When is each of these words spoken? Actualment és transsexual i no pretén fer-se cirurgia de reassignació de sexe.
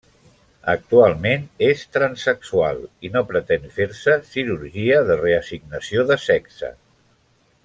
Actualment 0.71 1.43
és 1.67 1.83
transsexual 1.97 2.81
i 3.09 3.13
no 3.17 3.23
pretén 3.33 3.69
fer-se 3.77 4.19
cirurgia 4.33 5.01
de 5.11 5.23
reassignació 5.23 6.11
de 6.13 6.23
sexe. 6.29 6.77